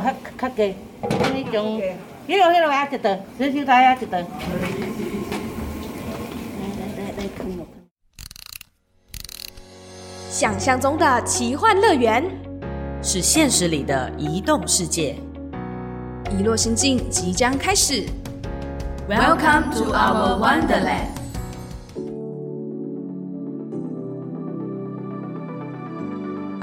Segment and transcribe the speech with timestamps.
[0.00, 1.80] 嘛较较低，迄种，
[2.26, 4.18] 迄落迄落啊一道，小小台啊一道。
[4.18, 4.24] 来
[6.78, 7.66] 来来来，看咯。
[10.30, 12.24] 想象中的奇幻乐园，
[13.02, 15.16] 是现实里的移动世界。
[16.36, 18.06] 遗落心境即将开始。
[19.08, 21.23] Welcome to our wonderland.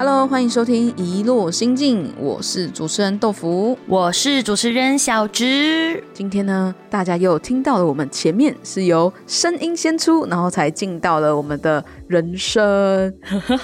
[0.03, 3.77] Hello，欢迎收听《一落心境》，我是主持人豆腐。
[3.85, 6.03] 我是主持人小直。
[6.11, 13.13] 今天呢，大家又听到了我们前面是由声音先出，然后才进到了我们的人生。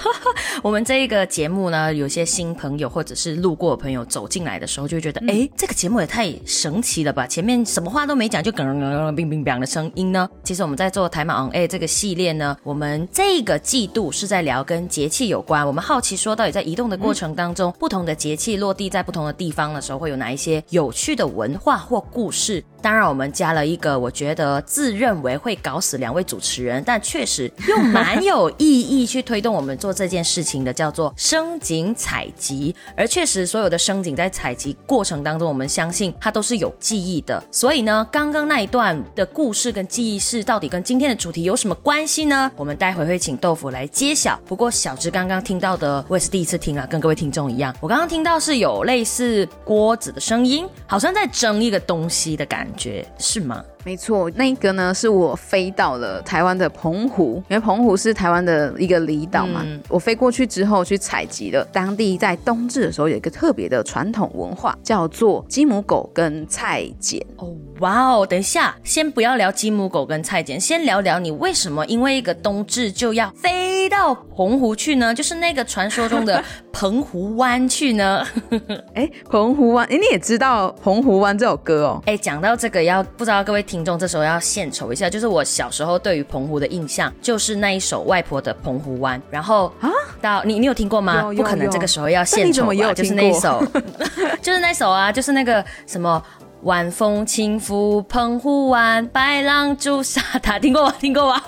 [0.64, 7.26] 我们这一个节目呢，有些新朋友或者是路过的朋友走进来的时候，就会觉得，哎、这个节目也太神奇了吧！
[7.26, 10.26] 前面什么话都没讲，就咯咯咯咯冰冰冰的声音呢。
[10.42, 15.66] 其实我们在做台马 on A 这个系列呢，我们这个季度是在聊跟节气有关。
[15.66, 22.64] 我们好奇说，到底在移动的过程当中，不同的节气落地在不同的地方的时候，会有哪一些有趣的文化或故事？
[22.80, 32.74] 当然，我们加了一个我觉得自认为会搞死两位主持人，但确实又蛮有意义去推动我们做这件事情的，叫做升景采集。
[32.96, 37.42] 而确实，所有的升景在采集过程当中，我们相信它都是有记忆的。
[37.50, 42.50] 所以呢，刚刚那一段的故事跟记忆是到底跟今天的主题有什么关系呢？
[42.56, 44.38] 我们待会会请豆腐来揭晓。
[44.46, 53.64] 不过小芝刚刚听到的，我也是第一次听啊，跟各位听众一样，我刚刚听到是有类似锅子的声音，好像在蒸一个东西的感觉，是吗？
[53.84, 59.62] 没错，那一个呢是我飞到了台湾的澎湖，因为澎湖是台湾的一个离岛嘛。
[59.64, 67.24] 嗯我飞过去之后去采集了当地在冬至的时候有一个特别的传统文化，叫做鸡母狗跟菜茧。
[67.36, 68.26] 哦，哇哦！
[68.26, 75.14] 等一下，先不要聊鸡母狗跟菜茧，先聊聊你为什么因为一个冬至就要飞到澎湖去呢？
[75.14, 78.26] 就是那个传说中的 澎湖湾去呢？
[78.94, 82.02] 哎，澎湖湾，哎，你也知道澎湖湾这首歌哦？
[82.06, 89.90] 哎，讲到这个要不知道各位听众这时候要献丑一下，就是我小时候对于澎湖的印象就是那一首外婆的《澎湖湾》，然后啊，
[90.20, 91.22] 到你你有听过吗？
[91.36, 92.46] 不可能这个时候要献丑吧？
[92.46, 93.62] 你怎么也有就是那一首，
[94.42, 96.22] 就是那首啊，就是那个什么。
[96.62, 100.94] 晚风轻拂澎湖湾，白浪逐沙滩，听过吗？
[100.98, 101.40] 听过吗？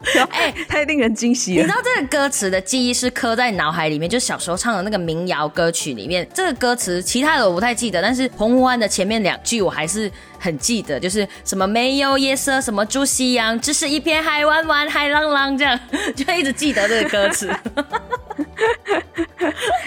[0.30, 1.68] 哎，太令人惊喜了你知。
[1.68, 6.26] 道这个歌词的记忆是刻在脑海里面，就是小时候唱的那个民谣歌曲里面。
[6.32, 15.78] 这个歌词其他的我不太记得，但是澎湖湾的前面两句我还是很记得，就是什么没有夜色，什么住夕阳，只是一片海湾湾，海浪浪，这样
[16.14, 17.50] 就一直记得这个歌词。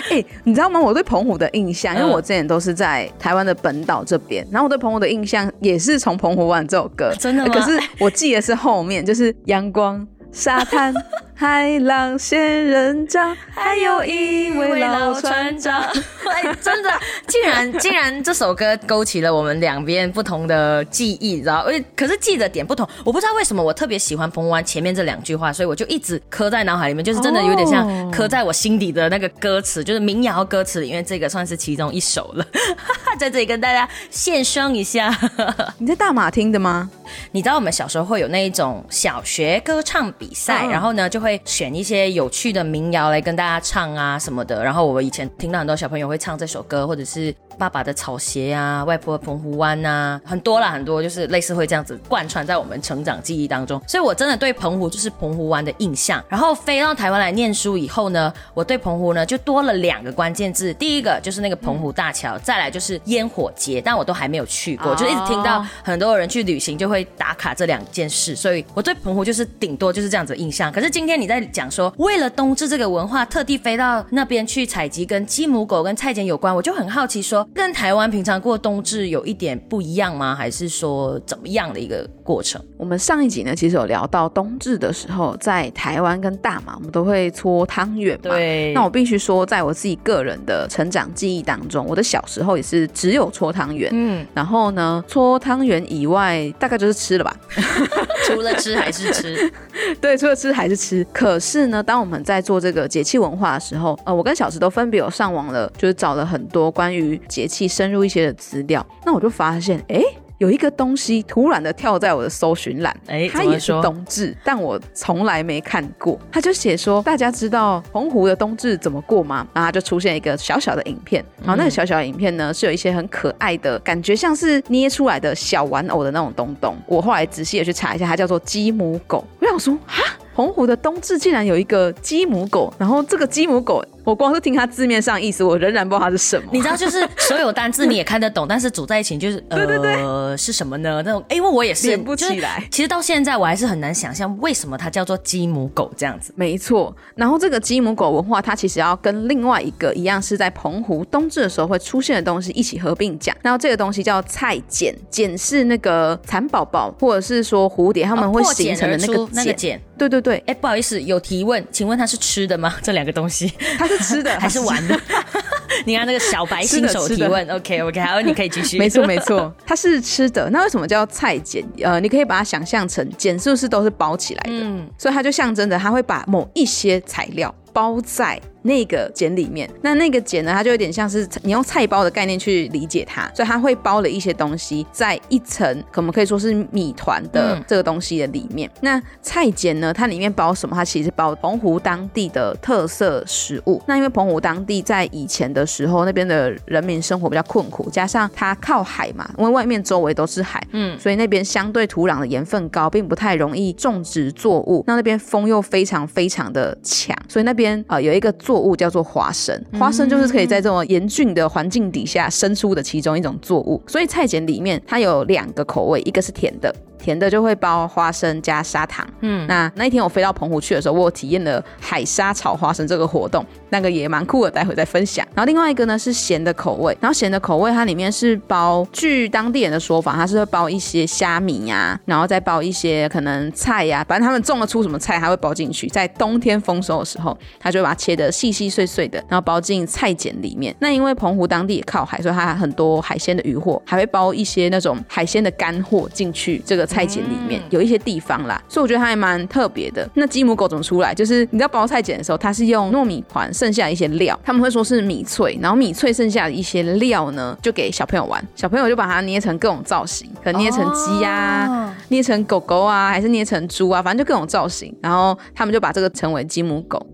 [0.09, 0.79] 哎、你知道吗？
[0.79, 7.13] 我对澎湖的印象，因为嗯我之前都是在台湾的本岛这边，然后我对澎湖的印象也是从《澎湖湾》这首歌。
[7.17, 10.93] 真的吗可是我记得是后面，就是阳光、沙滩、
[11.41, 15.81] 海浪、仙人掌，还有一位老船长。
[16.29, 16.89] 哎，真的，
[17.25, 21.63] 竟然竟然这首歌勾起了我们两边不同的记忆，你知道？
[21.65, 32.45] 而且可是记得点不同，我不知道为什么我特别喜欢澎湖湾前面这两句话，所以我就一直刻在脑海里面，就是真的有点像哦刻在我心底的那个歌词，就是民谣歌词里面这个算是其中一首了，
[33.17, 35.11] 在这里跟大家献声一下。
[35.79, 36.87] 你在大马听的吗？
[37.31, 44.63] 你知道我们小时候会有那一种小学歌唱比赛，嗯然后呢就会选一些有趣的民谣来跟大家唱啊什么的。
[44.63, 53.81] 然后我以前听到很多小朋友会唱这首歌，或者是爸爸的草鞋啊、外婆的澎湖湾啊，很多啦，很多就是类似会这样子贯穿在我们成长记忆当中。
[53.87, 56.23] 所以我真的对澎湖就是澎湖湾的印象。
[56.27, 70.71] 然后飞到台湾来念书以后呢，我对澎湖呢就多了两个关键字，第一个就是那个澎湖大桥，再来就是烟火节，但我都还没有去过，哦就一直听到很多人去旅行就会打卡这两件事，所以我对澎湖就是顶多就是这样子的印象。
[70.71, 80.35] 可是今天你在讲说，为了冬至这个文化，特地飞到那边去采集跟鸡母狗跟菜碱有关，我就很好奇说，跟台湾平常过冬至有一点不一样吗？
[80.35, 82.63] 还是说怎么样的一个过程？
[82.77, 88.29] 我们上一集呢，其实有聊到冬至的时候，在台湾跟大马，我们都会搓汤圆嘛。
[88.29, 93.89] 对那我必须说，在我自己个人的成长记忆当中，我的小时候也是只有搓汤圆。
[93.93, 97.35] 嗯，然后呢，搓汤圆以外，大概就是吃了吧。
[98.25, 99.51] 除了吃还是吃，
[99.99, 101.05] 对，除了吃还是吃。
[101.11, 108.85] 可是呢，当我们在做这个节气文化的时候，呃，我跟小石都分别有上网了，就是找了很多关于节气深入一些的资料。
[109.05, 110.01] 那我就发现，哎。
[110.41, 116.17] 有一个东西突然的跳在我的搜寻栏，哎它也是冬至，但我从来没看过。
[116.31, 119.47] 他就写说，大家知道澎湖的冬至怎么过吗？
[119.53, 126.75] 然后它就出现一个小小的影片，然后那个小小的影片呢，是有一些很可爱的感觉，像是捏出来的小玩偶的那种东东。
[126.87, 129.23] 我后来仔细的去查一下，它叫做鸡母狗。
[129.39, 130.01] 我想说，哈。
[130.33, 136.45] 澎湖的冬至竟然有一个鸡母狗，然后这个鸡母狗我光是听它字面上意思，我仍然不知道它是什么。
[136.51, 141.01] 你知道，就是所有单字你也看得懂，但是组在一起就是 呃，对对对是什么呢？
[141.05, 146.33] 那种，因为我也是连不就是起来其实到现在我还是很难想象为什么它叫做鸡母狗这样子。
[146.35, 153.35] 没错，然后这个鸡母狗文化，它其实要跟另外一个一样，是在澎湖冬至的时候会出现的东西一起合并讲。
[153.41, 159.29] 然后这个东西叫菜茧，茧是那个蚕宝宝或者是说蝴蝶，它们会形成的那个茧。
[159.33, 159.81] 那个茧。
[159.97, 162.75] 对对对，哎，不好意思，有提问，请问它是吃的吗？
[162.81, 164.99] 这两个东西它是吃的 还是玩的？
[165.85, 168.77] 你看那个小白新手提问，OK OK，好，你可以继续。
[168.77, 170.49] 没错没错，它是吃的。
[170.51, 171.63] 那为什么叫菜茧？
[171.81, 174.51] 呃，你可以把它想象成茧，是不是都是包起来的？
[174.51, 179.69] 嗯，所以它就象征着它会把某一些材料包在那个茧里面。
[179.81, 188.69] 那那个茧呢，它就有点像是你用菜包的概念去理解它，所以它会包了一些东西在一层，可能可以说是米团的嗯这个东西的里面。
[188.81, 190.75] 那菜茧呢，它里面包什么？
[190.75, 193.81] 它其实包澎湖当地的特色食物。
[193.87, 204.83] 那因为澎湖当地在以前的时候，那边的人民生活比较困苦，加上它靠海嘛，因为外面周围都是海，嗯所以那边相对土壤的盐分高，并不太容易种植作物。
[204.87, 213.81] 那那边风又非常非常的强，所以那边呃有一个作物叫做花生，花生就是可以在这种严峻的环境底下生出的其中一种作物。
[213.87, 216.75] 所以菜碱里面它有两个口味，一个是甜的。
[217.01, 225.25] 甜的就会包花生加砂糖，嗯，那那一天我飞到澎湖去的时候，我有体验了海沙炒花生这个活动，那个也蛮酷的，待会再分享。
[225.33, 235.87] 然后另外一个呢是咸的口味，然后咸的口味它里面是包，据当地人的说法，它是会包一些虾米呀、然后再包一些可能菜呀、反正他们种得出什么菜，它会包进去。
[235.87, 240.75] 在冬天丰收的时候，它就会把它切得细细碎碎的，然后包进菜茧里面。
[240.79, 250.07] 那因为澎湖当地也靠海，所以它很多海鲜的渔获，还会包一些那种海鲜的干货进去这个菜茧里面，有一些地方啦，所以我觉得它还蛮特别的。
[250.13, 251.13] 那鸡母狗怎么出来？
[251.13, 267.05] 就是你知道包菜茧的时候，它是用糯米团剩下的一些料，他们会说是米脆，然后米脆剩下的一些料呢，就给小朋友玩，小朋友就把它捏成各种造型，可能捏成鸡啊、哦捏成狗狗啊，还是捏成猪啊，反正就各种造型，然后他们就把这个称为鸡母狗。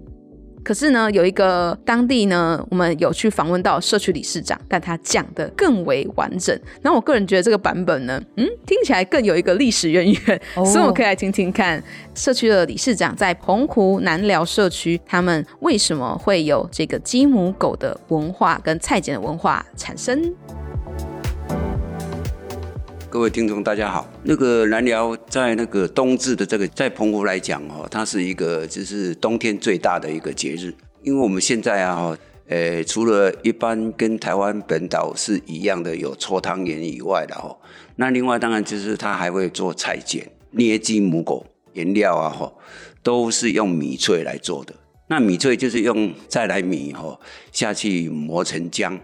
[0.68, 6.54] 可是呢，有一个当地呢，我们有去访问到社区理事长，但他讲的更为完整。
[6.82, 11.82] 然后我个人觉得这个版本呢，嗯，听起来更有一个历史渊源，哦所以我们可以来听听看
[12.14, 20.36] 社区的理事长在澎湖南寮社区，他们为什么会有这个鸡母狗的文化跟菜茧的文化产生。
[23.18, 24.08] 各位听众，大家好。
[24.26, 30.72] 那个南寮在那个冬至的这个，在澎湖来讲哦，它是一个就是冬天最大的一个节日。
[31.02, 32.18] 因为我们现在啊，哦
[32.48, 37.58] 呃，除了一般跟台湾本岛是一样的有搓汤圆以外的哦，
[37.96, 41.44] 那另外当然就是它还会做菜剪、捏鸡母狗
[41.74, 42.54] 原料啊，哈，
[43.02, 44.76] 都是用米脆来做的。
[45.08, 47.20] 那米脆就是用再来米哈
[47.52, 48.96] 下去磨成浆，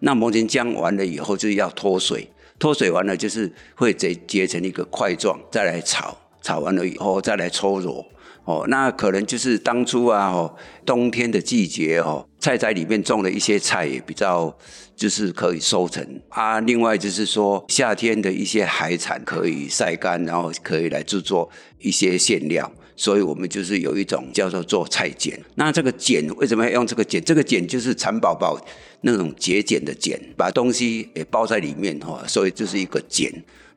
[0.00, 2.28] 那磨成浆完了以后就是要脱水，
[2.62, 8.06] 脱水完了就是会结结成一个块状，再来炒，炒完了以后再来搓揉。
[8.44, 10.54] 哦，那可能就是当初啊，哦，
[10.86, 14.56] 冬天的季节哦，菜栽里面种了一些菜也比较
[14.94, 16.60] 就是可以收成啊。
[16.60, 21.50] 另外就是说夏天的一些海产可以晒干，然后可以来制作
[21.80, 22.70] 一些馅料。
[22.94, 25.36] 所以我们就是有一种叫做做菜茧。
[25.56, 27.20] 那这个茧为什么要用这个茧？
[27.24, 28.56] 这个茧就是蚕宝宝
[29.02, 33.32] 那种节俭的俭，把东西也包在里面哈，所以就是一个俭。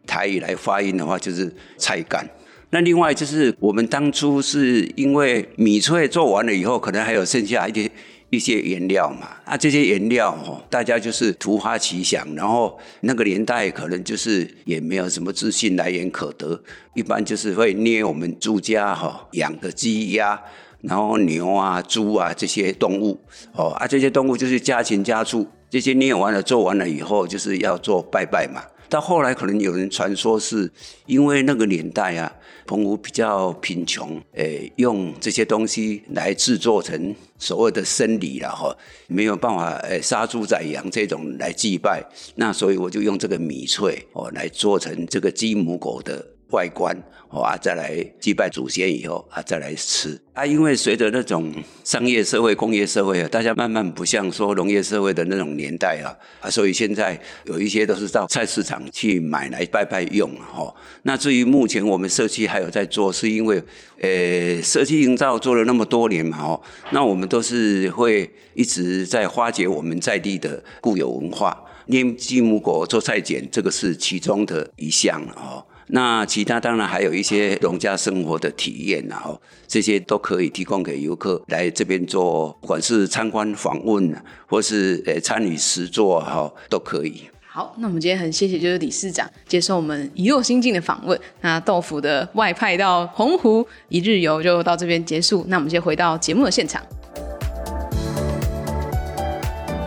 [0.08, 2.24] 台语来发音的话就是菜干。
[2.70, 7.89] 那另外就是我们当初是因为米脆做完了以后，可能还有剩下一些
[8.29, 16.62] 一些原料嘛，啊，这些原料哦，大家就是突发奇想，然后那个年代可能就是也没有什么资讯来源可得，
[16.94, 20.39] 一般就是会捏我们住家哈养的鸡鸭。
[20.88, 23.20] 然后牛啊、猪啊这些动物，
[23.54, 28.62] 哦啊，这些动物就是家禽家畜，这些捏完了、做完了以后，就是要做拜拜嘛。
[28.88, 30.72] 到后来可能有人传说是
[31.08, 32.32] 因为那个年代啊，
[32.68, 38.77] 澎湖比较贫穷，诶，用这些东西来制作成所谓的生礼了哈，
[39.08, 46.24] 没有办法诶杀猪宰羊这种来祭拜，那所以我就用这个米脆哦来做成这个鸡母狗的
[46.56, 46.96] 外观。
[47.36, 50.46] 哦啊，再来祭拜祖先以后啊，再来吃啊。
[50.46, 51.52] 因为随着那种
[51.84, 60.76] 商业社会、工业社会啊，大家慢慢不像说农业社会的那种年代啊啊，所以现在有一些都是到菜市场去买来拜拜用哈、哦。
[61.02, 63.62] 那至于目前我们社区还有在做，是因为
[64.00, 71.62] 呃社区营造做了那么多年嘛哦，那我们都是会一直在花掘我们在地的固有文化。
[71.88, 75.66] 捏鸡母果做菜茧，这个是其中的一项哦。
[75.88, 84.15] 那其他当然还有一些农家生活的体验然后这些都可以提供给游客来这边做，不管是参观访问，
[84.48, 87.22] 或是呃参与实作哈，都可以。
[87.48, 91.18] 好，那我们今天很谢谢就是理事长接受我们一落心境的访问。
[91.39, 95.46] 那豆腐的外派到澎湖一日游就到这边结束。
[95.48, 96.82] 那我们先回到节目的现场。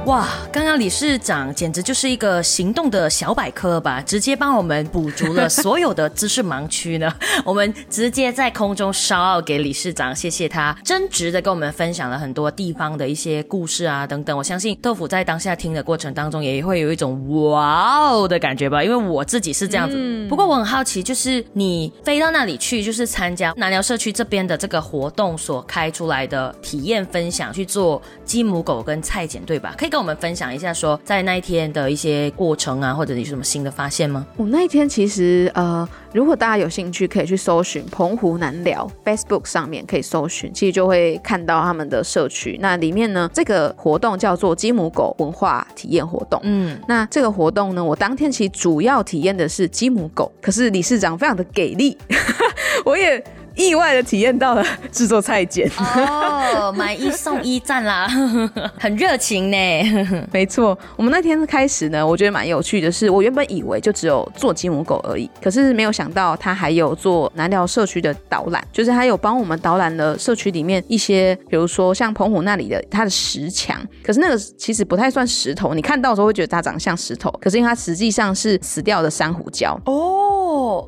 [0.09, 7.13] 哇，刚刚理事长简直就是一个行动的小百科吧， 直接帮我们补足了所有的知识盲区呢。
[7.45, 14.35] 我们直接在空中烧奥给理事长，谢谢他真挚的跟我们分享了很多地方的一些故事啊等等。
[14.35, 19.95] 我相信豆腐在当下听的过程当中也会有一种哇哦的感觉吧，因为我自己是这样子。
[19.99, 29.75] 嗯不过我很好奇，就是你飞到那里去，就是参加南寮社区这边的这个活动所开出来的体验分享，去做鸡母狗跟菜剪，对吧？
[29.77, 34.25] 可以跟我们分享一下，说在那一天的一些过程啊，或者你有什么新的发现吗？
[34.37, 42.57] 我那一天其实呃，如果大家有兴趣，可以去搜寻澎湖南寮 Facebook 上面可以搜寻，其实就会看到他们的社区。
[42.61, 46.41] 那里面呢，这个活动叫做鸡母狗文化体验活动。
[46.45, 51.99] 嗯，那这个活动呢，我当天其实主要体验的是鸡母狗，可是理事长非常的给力，
[52.87, 53.23] 我也
[53.59, 55.71] 意外的体验到了制作菜剪。
[55.79, 58.09] 哦，买一送一赞啦，
[58.79, 59.57] 很热情呢。
[60.33, 79.77] 没错，我们那天开始呢，我觉得蛮有趣的是，我原本以为就只有做鸡母狗而已，可是没有想到他还有做南寮社区的导览，就是他有帮我们导览了社区里面一些，比如说像澎湖那里的它的石墙，可是那个其实不太算石头，你看到的时候会觉得它长得像石头，可是因为它实际上是死掉的珊瑚礁。
[79.87, 80.28] 哦，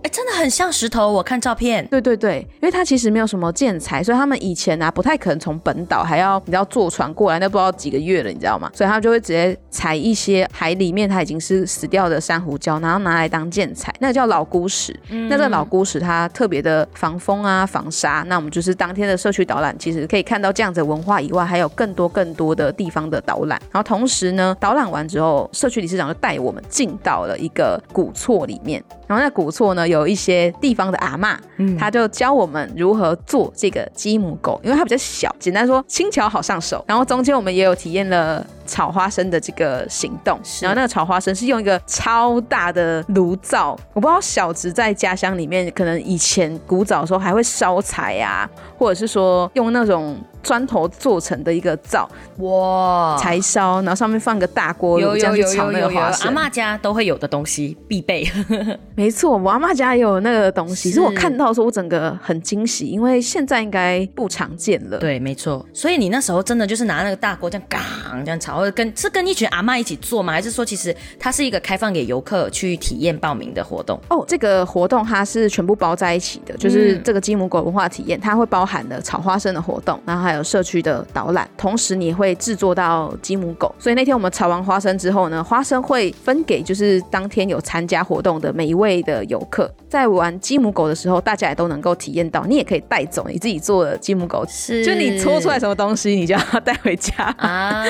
[0.02, 1.86] 哎，真的很像石头，我看照片。
[1.88, 8.70] 对对对，因为它其实没有什么建材，所以他们以前啊不太可能从本岛还要你知道坐船过来，那不知道几个月了，你知道吗？
[8.74, 14.98] 所以他们就会直接采一些海里面它已经是死掉的珊瑚礁，然后拿来当建材，那个叫老姑石。
[15.28, 18.24] 那这个老姑石它特别的防风啊、防沙。
[18.26, 23.60] 那我们就是当天的社区导览，其实可以看到这样子的文化以外，还有更多更多的地方的导览。
[23.70, 28.82] 然后同时呢，导览完之后，社区理事长就带我们进到了一个古厝里面。
[29.10, 31.36] 然后在古厝呢，有一些地方的阿嬷，
[31.76, 36.84] 他就教我们如何做这个鸡母狗，因为它比较小，简单说轻巧好上手。
[36.86, 48.48] 然后中间我们也有体验了炒花生的这个行动，然后那个炒花生是用一个超大的炉灶，我不知道小植在家乡里面，可能以前古早的时候还会烧柴啊，
[48.78, 52.08] 或者是说用那种砖头做成的一个灶
[52.38, 56.32] 哇，柴烧，然后上面放个大锅有炉，这样去炒那个花生。
[56.32, 58.30] 嬷家都会有的东西必备。
[58.94, 64.98] 没错，我阿妈家也有那个东西，其实我看到的时候我整个很惊喜，因为现在应该不常见了。
[64.98, 65.66] 对，没错。
[65.74, 67.80] 所以你那时候真的就是拿那个大锅这样嘎
[68.24, 70.32] 这样炒，或者跟是跟一群阿妈一起做吗？
[70.34, 73.98] 还是说其实它是一个开放给游客去体验报名的活动？
[74.08, 83.74] 哦，这个活动它是全部包在一起的，就是这个鸡母狗文化体验，它会包含了炒花生的活动，然后还有社区的导览，同时你也会制作到鸡母狗。
[83.78, 97.14] 所以那天我们炒完花生之后呢，花生会分给就是当天有参加活动的每一位的游客，在玩鸡母狗的时候，大家也都能够体验到，你也可以带走你自己做的鸡母狗，是就你搓出来什么东西，你就要带回家。
[97.38, 97.84] 啊，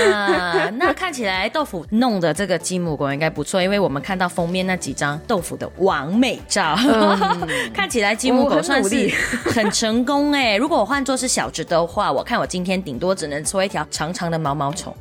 [0.76, 6.76] 那看起来豆腐弄的这个积木狗应该不错，因为我们看到封面那几张豆腐的完美照，
[7.72, 9.10] 看起来积木狗算是
[9.46, 10.56] 很成功哎。
[10.56, 14.94] 如果我换作是小只的话，我看我今天顶多只能搓一条长长的毛毛虫。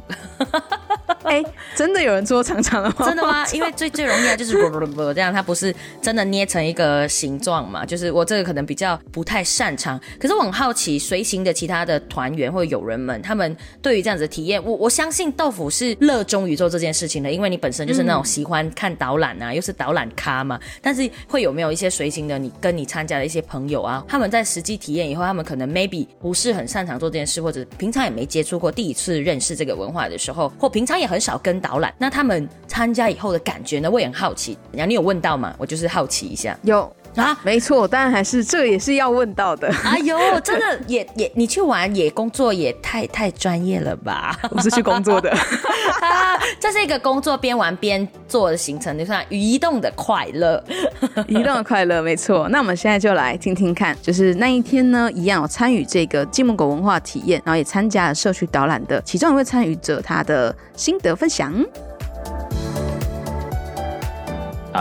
[1.24, 1.44] 哎、
[1.76, 2.96] 真的有人做长长的吗？
[3.06, 3.46] 真的吗？
[3.54, 4.54] 因为最最容易啊就是
[5.14, 7.86] 这样，它不是真的捏成一个形状嘛？
[7.86, 10.00] 就是我这个可能比较不太擅长。
[10.20, 20.60] 可是我很好奇，随行的其他的团员或友人们，他们对于这样子的体验，我我相信豆腐是热衷于做这件事情的，因为你本身就是那种喜欢看导览啊，又是导览咖嘛。
[20.82, 33.90] 但是会有没有一些随行的你跟你参加的一些朋友啊，他们在实际体验以后，他们可能 maybe 不是很擅长做这件事，或者平常也没接触过，第一次认识这个文化的时候，或平常也很少跟导览，那他们参加以后的感觉呢？
[33.90, 34.58] 我也很好奇。
[34.72, 35.54] 然后你有问到吗？
[35.58, 37.38] 我就是好奇一下有啊。
[37.44, 39.68] 没错，当然还是这也是要问到的。
[39.84, 44.38] 哎呦， 真的也也，你去玩也工作也太太专业了吧？
[44.52, 45.30] 我是去工作的。
[46.02, 50.64] 啊，这是一个工作边玩边做的行程，就算移动的快乐。
[51.28, 52.48] 移动的快乐，没错。
[52.50, 61.54] 那我们现在就来听听看，就是那一天呢，一样有参与这个金门狗文化体验，然后也参加了社区导览的其中一位参与者，他的心得分享。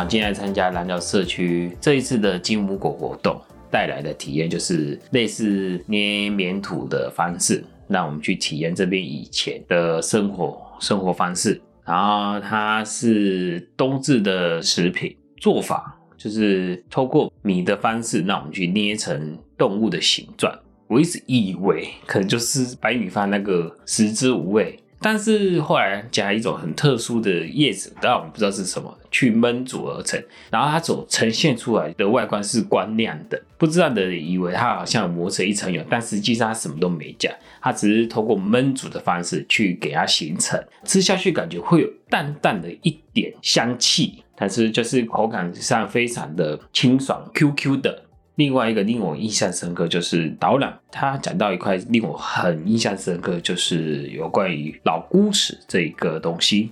[0.04, 3.40] 今天来参加蓝鸟社区这一次的金母狗活动
[3.70, 11.60] 带来的体验，就是类似捏棉土的方式，让我们去体验这边以前的生活生活方式。
[11.84, 20.54] 然后它是冬至的食品做法，就是透过米的方式，让我们去捏成动物的形状。
[20.86, 48.04] 我一直以为可能就是白米饭那个食之无味，但是后来加一种很特殊的叶子，但我们不知道是什么，去焖煮而成，然后它所呈现出来的外观是光亮的，不知道的人以为它好像磨成一层油，但实际上它什么都没加，它只是透过焖煮的方式去给它形成，吃下去感觉会有淡淡的一点香气，但是就是口感上非常的清爽 Q Q 的。
[48.38, 56.70] 另外一个令我印象深刻就是导览，他讲到一块令我很印象深刻，就是有关于老姑石这一个东西。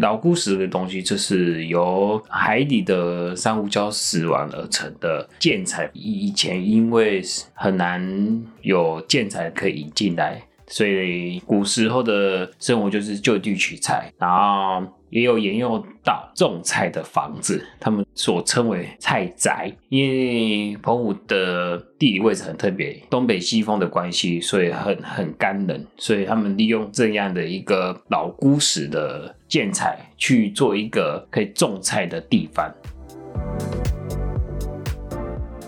[0.00, 5.90] 老姑石的东西，就是由海底的珊瑚礁死亡而成的建材。
[5.92, 7.20] 以前因为
[7.52, 14.86] 很难有建材可以引进来，所以古时候的生活就是就地取材，然后。
[15.10, 19.72] 也有沿用到种菜的房子，他们所称为菜宅。
[19.88, 32.70] 因为澎湖的地理位置很特别，东北西风的关系，所以很很干冷，所以他们利用这样的一个老孤石的建材去做一个可以种菜的地方。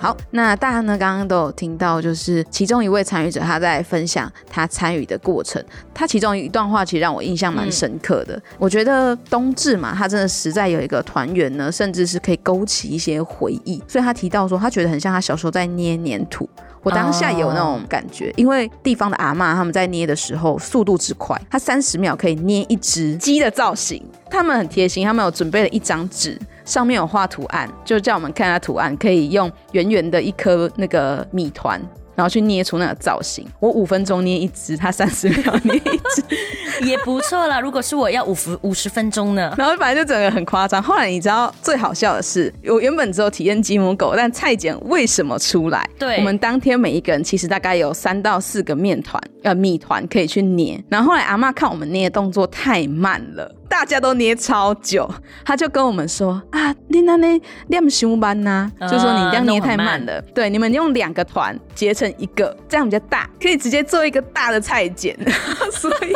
[0.01, 5.63] 好，那大家呢刚刚都有听到，就是其中一位参与者他在分享他参与的过程。
[5.93, 8.41] 他其中一段话其实让我印象蛮深刻的。
[8.59, 13.83] 我觉得冬至嘛，他真的实在有一个团圆呢，甚至是可以勾起一些回忆。
[13.87, 16.49] 所以他提到说，他觉得很像他小时候在捏黏土。
[16.83, 24.03] 我当下也有那种感觉，因为地方的阿嬷他们在捏的时候速度之快，他三十秒可以捏一只鸡的造型。
[24.31, 26.39] 他们很贴心，他们有准备了一张纸。
[26.65, 31.81] 上面有画图案，就叫我们看下图案，可以用圆圆的一颗那个米团，
[32.15, 33.47] 然后去捏出那个造型。
[33.59, 35.81] 我五分钟捏一只，他三十秒捏一
[36.15, 37.61] 只， 也不错啦。
[37.61, 39.55] 如果是我要五十五十分钟呢？
[39.57, 40.83] 然后反正就整个很夸张。
[40.83, 45.89] 后来你知道最好笑的是，我原本只有体验吉姆狗，但蔡简为什么出来？
[45.99, 50.83] 对，我们当天每一个人其实大概有三到四个面团呃米团可以去捏。
[50.89, 53.55] 然后后来阿妈看我们捏的动作太慢了。
[53.71, 55.09] 大家都捏超久，
[55.45, 60.21] 他就跟我们说啊，你那那练胸班呐，就说你这样捏太慢了。
[60.35, 65.17] 对，你们用两个团结成一个，这样比较大，可以直接做一个大的菜剪。
[65.73, 66.13] 所以，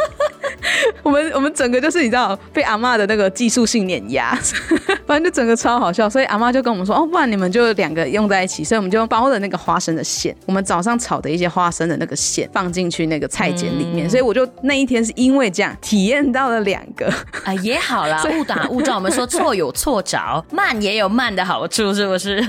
[1.02, 4.38] 我们我们整个就是你知道被阿妈的那个技术性碾压，
[5.06, 6.08] 反正就整个超好笑。
[6.08, 8.62] 所以阿妈就跟我们说，哦，不然你们就两个用在一起。
[8.64, 14.08] 所以我们就包了那个花生的馅，我们早上炒的一些花生的那个馅放进去那个菜碱里面。
[14.08, 17.12] 所以我就那一天是因为这样体验到了两个。
[17.44, 18.96] 啊，也好啦， 误打误撞。
[18.96, 22.40] 我们说错有错着，慢也有慢的好处，是不是？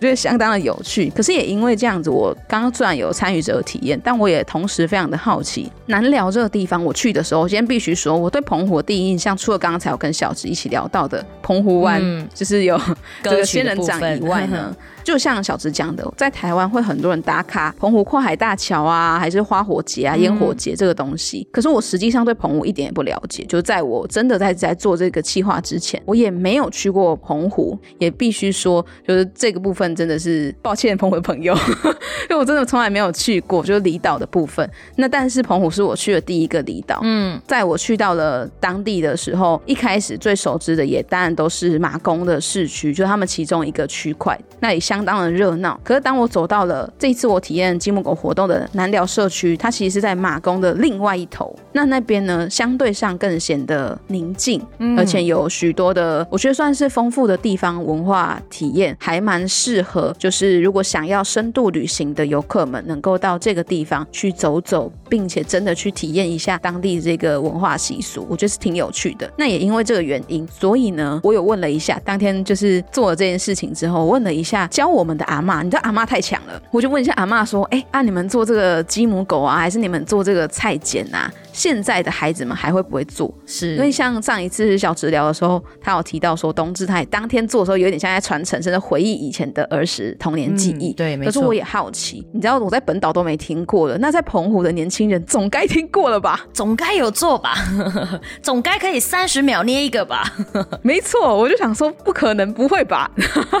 [0.00, 1.10] 觉得相当的有趣。
[1.16, 5.70] 可是也因为这样子，我刚刚虽然有参与这个体验，但我也同时非常的好奇。
[5.86, 12.00] 南寮这个地方，我去的时候，我先必须说，我对澎湖的第一印象，除了刚刚才有跟小植一起聊到的澎湖湾，
[12.32, 12.80] 就是有
[13.22, 14.74] 这个仙人掌以外呢。
[15.04, 21.46] 就像小直讲的，在台湾会很多人打卡澎湖跨海大桥啊，还是花火节啊、烟火节这个东西。
[21.50, 23.44] 可是我实际上对澎湖一点也不了解。
[23.44, 31.52] 就在我真的在在做这个计划之前，我也没有去过澎湖，也必须说，就是这个部分真的是抱歉，澎湖的朋友，
[32.30, 34.68] 因为我真的从来没有去过，就是离岛的部分。
[34.96, 37.00] 那但是澎湖是我去的第一个离岛。
[37.02, 44.82] 嗯，在我去到了当地的时候，一开始最熟知的也当然都是马公的市区，就是他们其中一个区块，那里。
[44.92, 51.56] 相当的热闹，可是当我走到了这一次我体验积木狗活动的南寮社区，它其实是在马公的另外一头。
[51.72, 54.60] 那那边呢，相对上更显得宁静，
[54.98, 69.32] 而且有许多的，我觉得算是丰富的地方文化体验，还蛮适合，就是如果想要深度旅行的游客们，能够到这个地方去走走，并且真的去体验一下当地这个文化习俗，我觉得是挺有趣的。
[69.38, 74.68] 那也因为这个原因，所以呢，我有问了一下，当天就是做了这件事情之后，问了一下。
[74.81, 81.32] 教我们的阿妈，你知道阿妈太强了，我就问一下阿妈说：“哎，啊，你们做这个鸡母狗啊，还是你们做这个菜剪啊？
[81.52, 83.32] 现在的孩子们还会不会做？
[83.44, 90.94] 是因为像上一次小治疗的时候，他有提到说冬至他也当天做的时候，有点像在传承，甚至回忆以前的儿时童年记忆。
[90.94, 91.30] 对，没错。
[91.30, 96.40] 可是我也好奇，你知道我在本岛都没听过了，那在澎湖的年轻人总该听过了吧？
[96.54, 97.54] 总该有做吧？
[98.42, 100.32] 总该可以三十秒捏一个吧？
[100.80, 103.10] 没错，我就想说不可能，不会吧？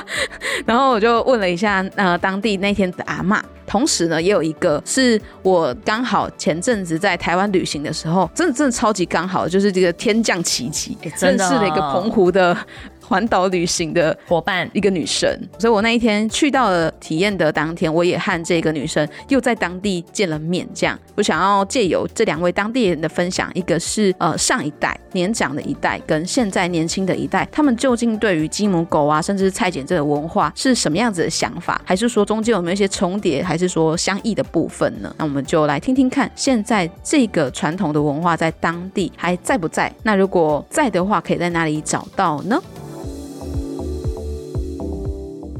[0.64, 1.11] 然后我就。
[1.12, 12.56] 就问了一下，呃，当地那天的阿妈，同时呢，也有一个是我刚好前阵子在台湾旅行的时候，真的真的超级刚好，就是这个天降奇迹，认识了一个澎湖的
[13.02, 20.66] 环岛旅行的伙伴一个女生，所以我那一天去到了体验的当天，我也和这个女生又在当地见了面。
[20.74, 31.80] 这样，我想要借由这两位当地人的分享，一个是呃上一代年长的一代，跟现在年轻的一代，他们究竟对于鸡母狗啊，甚至是菜剪这个文化是什么样子的想法？
[31.84, 35.14] 还是说中间有没有一些重叠，还是说相异的部分呢？
[35.18, 39.92] 那我们就来听听看，现在这个传统的文化在当地还在不在？
[40.02, 42.60] 那如果在的话，可以在哪里找到呢？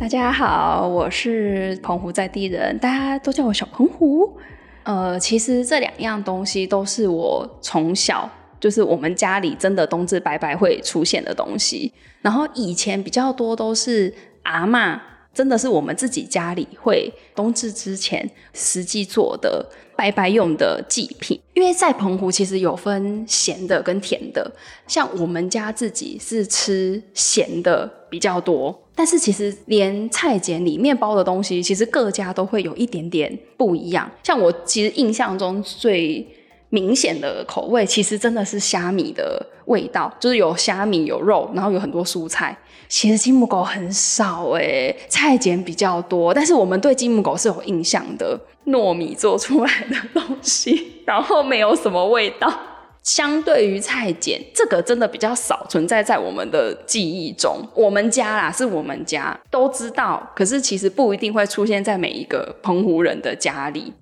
[0.03, 4.37] 大家好，我是澎湖在地人，大家都叫我小澎湖。
[4.83, 11.93] 呃，其实这两样东西都是我从小就是我们家里真的冬至拜拜会出现的东西。
[12.21, 14.13] 然后以前比较多都是
[14.43, 14.99] 阿嬷，
[15.33, 19.65] 真的是我们自己家里会冬至之前实际做的
[20.03, 21.39] 白白用的祭品。
[21.55, 24.51] 因为在澎湖其实有分咸的跟甜的，
[24.89, 28.77] 像我们家自己是吃咸的比较多。
[28.97, 34.11] 但是其实连菜简里面包的东西，其实各家都会有一点点不一样。
[34.25, 36.27] 像我其实印象中最
[36.71, 42.59] 明显的口味，其实真的是虾米的味道，就是有虾米有肉，然后有很多蔬菜。
[42.93, 46.35] 其实金木狗很少诶，菜简比较多。
[46.35, 52.53] 但是我们对金木狗是有印象的，糯米做出来的东西，然后没有什么味道。
[53.03, 57.67] 相对于菜碱，这个真的比较少存在在我们的记忆中。
[57.75, 63.95] 我们家啦，是我们家都知道，可是其实不一定会出现在每一个澎湖人的家里。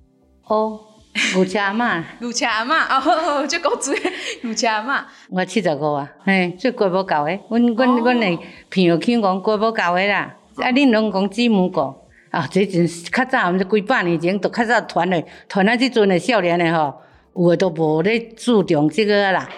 [0.49, 0.81] 哦，
[1.35, 3.97] 牛车阿嬷，乳茶嘛，哦，就够嘴
[4.43, 5.07] 乳茶嘛。
[5.29, 7.41] 我七十五啊，嘿，这过无够诶。
[7.51, 8.39] 阮阮阮诶
[8.71, 10.35] 朋友听讲过无够诶啦。
[10.57, 16.95] 啊，恁拢讲姊妹过啊，这阵较早，毋是几百年前，都较早传诶，传啊，即阵诶少年诶吼。
[17.35, 19.49] 有诶都无咧注重即个啦，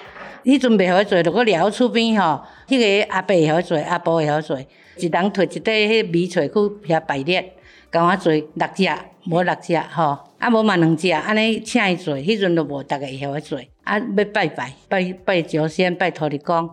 [0.45, 4.59] 迄阵袂晓做，着搁掠厝边吼，迄个阿伯会晓做，阿婆会晓做，
[4.97, 7.55] 一人摕一块迄米菜去遐排列，
[7.91, 8.88] 共我做六只，
[9.27, 16.68] 无六只吼，啊无嘛两只，安尼请伊做，迄阵都无逐个会晓做，啊要拜拜，拜拜祖先，拜土地公，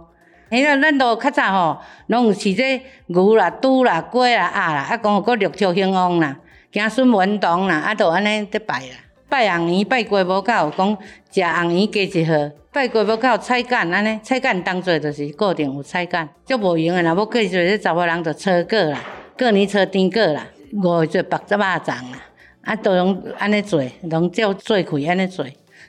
[0.50, 1.78] 迄个咱都较早吼，
[2.08, 6.36] 拢有饲这牛啦、猪啦、鸡啦、鸭啦，啊讲搁六畜兴旺啦，
[6.72, 8.96] 子孙文同啦，啊都安尼得拜啦。
[9.30, 10.98] 拜红圆拜鸡母狗，讲
[11.32, 12.34] 食红圆加一号。
[12.74, 17.04] 拜鸡母狗菜干安尼，菜干当做就是固定有菜干，足无用诶。
[17.04, 19.00] 若要过做，这查某人就炒果啦，
[19.38, 22.24] 过年炒甜果啦，五做白汁肉粽啦，
[22.70, 25.44] 啊都拢安尼做，拢照做开安尼做。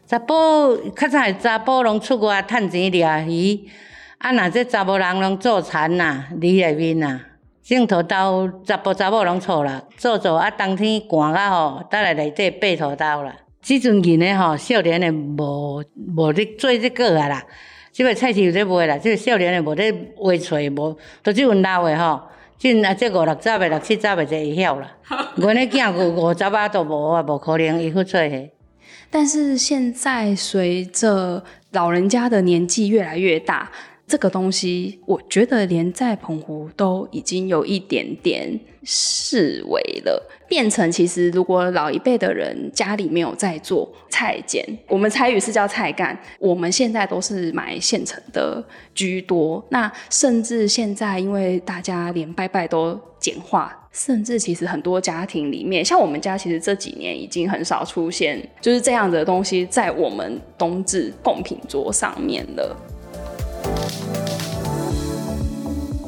[0.06, 3.68] 查甫较早查甫拢出外趁钱掠鱼，
[4.16, 7.20] 啊若这查某人拢做田啦，里内面啦。
[7.62, 13.36] 种土豆，查甫查某拢错啦，做做啊，冬天寒啊吼，倒来内底拔土豆啦。
[13.60, 15.84] 即阵人诶吼，少年诶无
[16.16, 17.44] 无咧做即个啊啦，
[17.92, 22.22] 即个菜市有咧卖啦，即个少年诶无咧画册无，都即阵老诶吼，
[22.60, 24.92] 即啊这五六十诶六七十诶就会晓啦。
[25.36, 28.52] 阮诶囝五五十啊都无啊，无可能伊去做嘿。
[29.08, 31.42] 但是现在随着
[31.72, 33.70] 老人家的年纪越来越大。
[34.10, 48.60] 这个东西，我觉得连在澎湖都已经有一点点式微了，变成其实如果老一辈的人家里没有在做菜剪，我们菜语是叫菜干，我们现在都是买现成的
[48.96, 49.64] 居多。
[49.68, 62.76] 那甚至现在因为大家连拜拜都简化，甚至其实很多家庭里面，像我们家其实这几年已经很少出现就是这样的东西在我们冬至贡品桌上面了。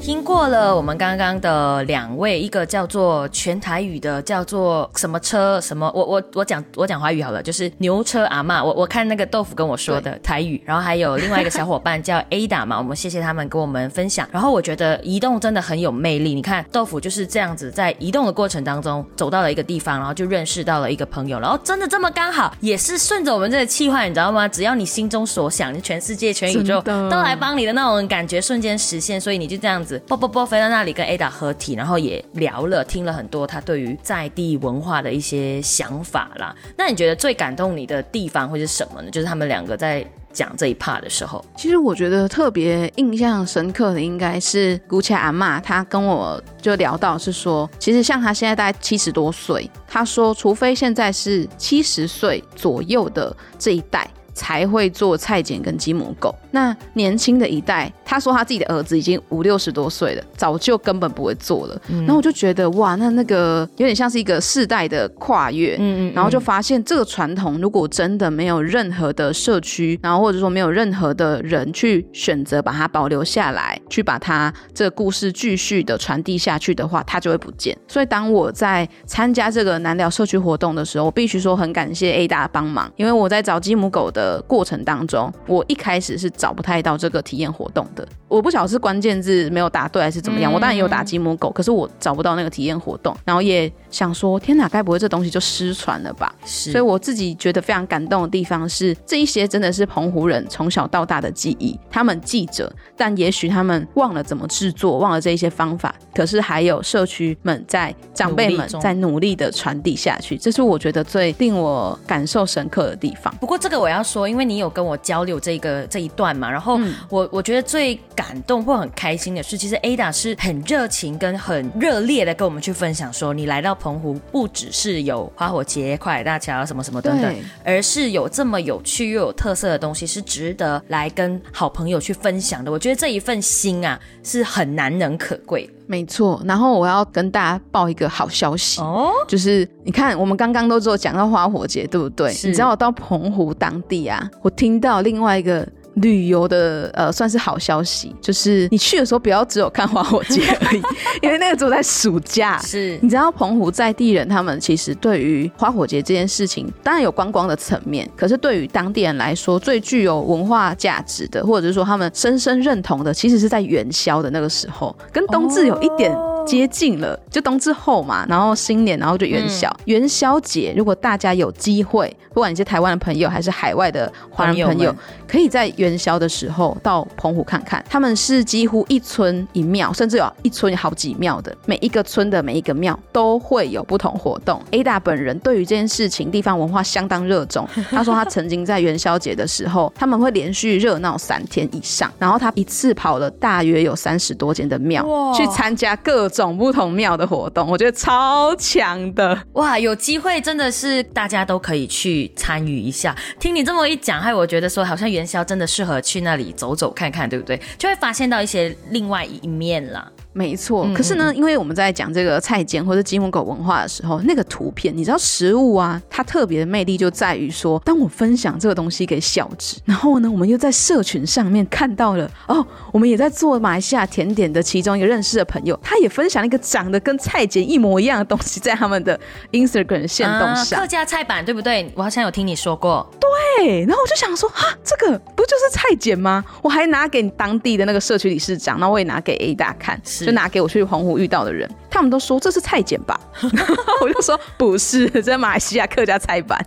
[0.03, 8.63] 听过了，我们刚刚的两位，一个叫做全台语的，叫做什么车什么，我我我讲我讲华语好了，就是牛车阿妈。
[8.65, 14.29] 我我看那个豆腐跟我说的台语，然后还有另外一个小伙伴叫 Ada 嘛，我们谢谢他们跟我们分享。
[14.33, 24.49] 然后我觉得移动真的很有魅力，你看豆腐就是这样子，在移动的过程当中走到了一个地方，然后就认识到了一个朋友，然后真的这么刚好，也是顺着我们这个气话，你知道吗？
[24.49, 29.92] 只要你心中所想，全世界全宇宙都来帮你的那种感觉瞬间实现，所以你就这样子。
[30.01, 36.55] 啵啵啵飞到那里跟 Ada 合体，然后也聊了，听了很多他对于在地文化的一些想法啦。
[36.77, 39.11] 那你觉得最感动你的地方会是什么呢？
[39.11, 41.45] 就是他们两个在讲这一 part 的时候。
[41.57, 54.09] 其实我觉得特别印象深刻的应该是姑且阿妈，她跟我就聊到是说，其实像她现在大概七十多岁，她说除非现在是七十岁左右的这一代。
[54.33, 56.35] 才会做菜检跟鸡母狗。
[56.51, 61.81] 那年轻的一代，他说他自己的儿子已经五六十多岁了，早就根本不会做了。
[61.89, 65.77] 然后我就觉得哇，那那个有点像是一个世代的跨越。
[65.79, 66.13] 嗯嗯。
[66.15, 77.77] 然后就发现这个传统，如果真的没有任何的社区，然后或者说没有任何的人去选择把它保留下来，去把它这个故事继续的传递下去的话，它就会不见。
[77.89, 88.07] 所以当我在参加这个南寮社区活动的时候，我必须说很感谢 A 大帮忙，因为我在找鸡母狗的过程当中，我一开始是找不太到这个体验活动的。
[88.29, 96.35] 我不晓得是关键字没有答对还是怎么样，我当然也有打鸡母狗，可是我找不到那个体验活动，然后也想说，天哪，该不会这东西就失传了吧？
[96.45, 113.33] 所以我自己觉得非常感动的地方是，这一些真的是澎湖人从小到大的记忆，他们记着，但也许他们忘了怎么制作，忘了这一些方法，可是还有社区们在长辈们在努力的传递下去，这是我觉得最令我感受深刻的地方。
[113.37, 132.71] 不过这个我要说，因为你有跟我交流这个这一段嘛，然后我我觉得最感动或很开心的是，其实 Ada 是很热情跟很热烈的跟我们去分享说，你来到澎湖不只是有花火节、跨海大桥什么什么等等，而是有这么有趣又有特色的东西，是值得来跟好朋友去分享的。
[132.71, 135.69] 我觉得这一份心啊，是很难能可贵。
[135.89, 142.31] 没错，然后我要跟大家报一个好消息哦，就是你看，我们刚刚都只有讲到花火节，对不对？
[142.45, 145.67] 你知道我到澎湖当地啊，我听到另外一个。
[145.95, 150.83] 旅游的呃，算是好消息，就是你去的时候不要只有看花火节而已，
[151.21, 152.59] 因为那个只有在暑假。
[152.65, 166.11] 是，你知道澎湖在地人他们其实对于花火节这件事情，当然有观光的层面，可是对于当地人来说，最具有文化价值的，或者是说他们深深认同的，其实是在元宵的那个时候，跟冬至有一点
[166.47, 169.75] 接近了，就冬至后嘛，然后新年，然后就元宵。
[169.87, 174.95] 元宵节，如果大家有机会，不管你是台湾的朋友还是海外的华人朋友，
[175.27, 175.73] 可以在。
[175.77, 181.57] 元宵的时候到澎湖看看，他们是几乎一村一庙，甚至有一村有好几庙的。
[181.65, 184.63] 每一个村的每一个庙都会有不同活动。
[184.71, 187.67] Ada 本人对于这件事情地方文化相当热衷。
[187.91, 195.03] 他说他曾经在元宵节的时候， 他们会连续热闹三天以上，然后他一次跑了大约有三十多间的庙，
[195.35, 197.69] 去参加各种不同庙的活动。
[197.69, 199.77] 我觉得超强的哇！
[199.79, 203.17] 有机会真的是大家都可以去参与一下。
[203.41, 205.67] 听你这么一讲，害我觉得说好像元宵真的。
[205.73, 207.59] 适合去那里走走看看，对不对？
[207.79, 210.13] 就会发现到一些另外一面了。
[210.35, 229.19] 没错，可是呢，因为我们在讲这个菜间或者鸡母狗文化的时候，那个图片，你知道食物啊，它特别的魅力就在于说，当我分享这个东西给小智，然后呢，我们又在社群上面看到了， 哦，我们也在做马来西亚甜点的其中一个认识的朋友，他也分享了一个长得跟菜茧一模一样的东西在他们的
[229.53, 231.93] Instagram 线动上，客家菜板对不对？
[231.95, 236.43] 我好像有听你说过，对，然后我就想说，哈，这个不就是菜茧吗？
[236.63, 240.01] 我还拿给当地的那个社区理事长，然后我也拿给 A 大看。
[240.25, 243.19] 就拿给我去澎湖遇到的人，他们都说这是菜简吧，
[244.01, 246.65] 我就说不是， 这马来西亚客家菜板。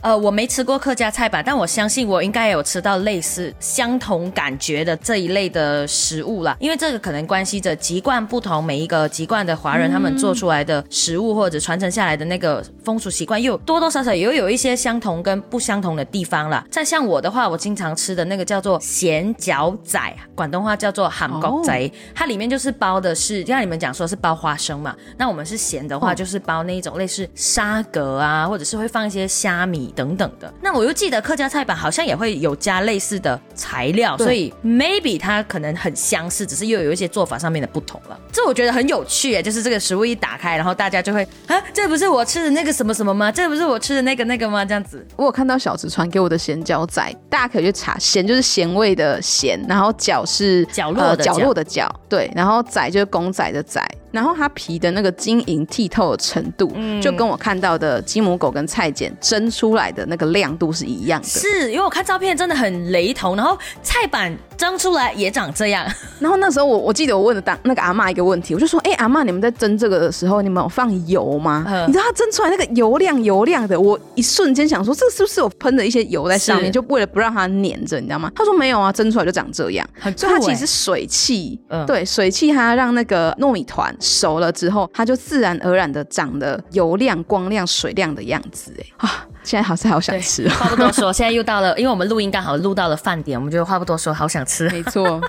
[0.00, 6.56] 呃，我没吃过客家菜板，但我相信我应该有吃到类似相同感觉的这一类的食物啦。
[6.60, 16.64] 因为这个可能关系着籍贯不同，每一个籍贯的华人他们做出来的食物或者传承下来的那个风俗习惯，又多多少少也有一些相同跟不相同的地方啦。
[16.70, 20.00] 再像我的话，我经常吃的那个叫做咸饺仔，
[20.36, 22.59] 广东话叫做韩国仔，它里面就。
[22.59, 30.52] 是包的是，就像你们讲说是包花生嘛，那我们是咸的话，就是包那一种类似沙格啊，或者是会放一些虾米等等的。
[30.60, 38.18] 那我又记得客家菜板好像也会有加类似的材料，所以 maybe 它可能很相似，只是又有一些做法上面的不同了。
[38.32, 43.30] 这我觉得很有趣诶，就是这个食物一打开，然后大家就会啊，这不是我吃的那个什么什么吗？
[43.30, 44.64] 这不是我吃的那个那个吗？
[44.64, 52.49] 这样子，我有看到小直传给我的咸饺仔，大家可以去查，咸就是咸味的咸，然后角是角落的角落的角，对，然后。
[52.50, 53.80] 然后仔就是公仔的仔。
[54.10, 61.26] 然后它皮的那个晶莹剔透的程度，就跟我看到的鸡母狗跟菜茧蒸出来的那个亮度是一样的。
[61.26, 65.86] 是因为我看照片真的很雷同，然后菜板蒸出来也长这样。
[66.18, 71.64] 然后那时候我我记得我问了当那个阿妈一个问题，我就说：“哎，阿妈，你们在蒸这个的时候，你们有放油吗？
[71.86, 83.94] 你知道它蒸出来那个油亮油亮的，我一瞬间想说，这是不是我喷了一些油在上面，就为了不让它粘着，你知道吗？”他说：“没有啊，蒸出来就长这样。”所以它其实水汽，嗯对水汽它让那个糯米团。
[84.00, 88.74] 熟了之后，它就自然而然的长得油亮、光亮、水亮的样子。
[88.78, 90.48] 哎啊，现在好像好想吃。
[90.48, 94.68] 话不多说， 现在又到了，因为我们录音刚好录到了饭点，我们就话不多说，好想吃。
[94.70, 95.20] 没错。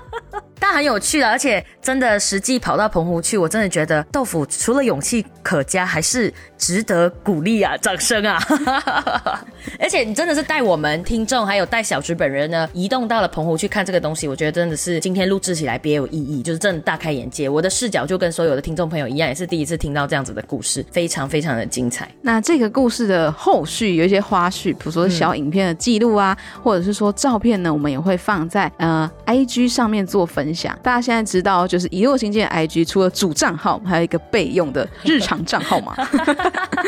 [0.62, 8.38] 但很有趣的，而且真的实际跑到澎湖去，我真的觉得豆腐除了勇气可嘉，还是值得鼓励啊，掌声啊！
[9.80, 17.48] 而且你真的是带我们听众，还有带小菊本人呢，移动到了澎湖去看这个东西，我觉得真的是今天录制起来别有意义，就是真的大开眼界。
[17.48, 22.08] 我的视角就跟所有的听众朋友一样，也是第一次听到这样子的故事，非常非常的精彩。
[22.20, 30.51] 那这个故事的后续有一些花絮，比如说小影片的记录啊，或者是说照片呢，我们也会放在呃 IG 上面做分
[30.82, 35.94] 大家现在知道，就是一落新建 IG 除了主账号，还有一个备用的日常账号嘛，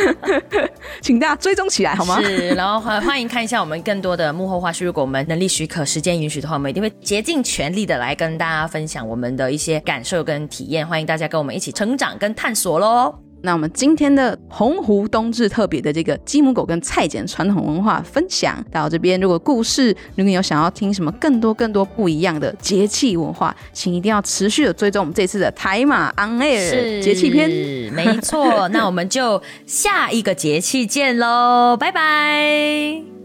[1.01, 2.21] 请大家追踪起来好吗？
[2.23, 4.85] 是，然后欢欢迎看一下我们更多的幕后花絮。
[4.85, 10.87] 如果我们能力许可、时间允许的话，我们一定会竭尽全力的来跟大家分享我们的一些感受跟体验。
[10.87, 13.24] 欢迎大家跟我们一起成长跟探索喽！
[13.45, 27.93] 那我们今天的洪湖冬至特别的这个鸡母狗跟菜茧传统文化分享到这边，如果故事如果你有想要听什么更多更多不一样的节气文化，请一定要持续的追踪我们这次的台马 On Air 节气篇。
[27.93, 33.24] 没错，那我们就下一个节气见喽，拜拜。